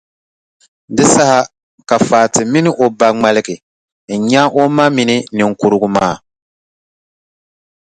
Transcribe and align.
Di 0.95 1.05
saha 1.13 1.39
ka 1.89 1.97
Fati 2.07 2.41
mini 2.51 2.69
o 2.83 2.85
ba 2.97 3.07
ŋmaligi 3.15 3.55
n-nya 4.19 4.41
o 4.59 4.63
ma 4.75 4.85
mini 4.95 5.15
niŋkurugu 5.35 5.87
maa. 5.95 6.15